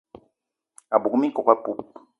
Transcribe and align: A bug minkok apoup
A 0.93 0.97
bug 1.01 1.13
minkok 1.19 1.47
apoup 1.53 1.79